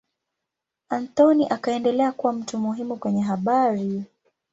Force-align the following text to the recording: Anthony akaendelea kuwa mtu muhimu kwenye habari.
Anthony 0.89 1.47
akaendelea 1.49 2.11
kuwa 2.11 2.33
mtu 2.33 2.57
muhimu 2.57 2.95
kwenye 2.97 3.21
habari. 3.21 4.03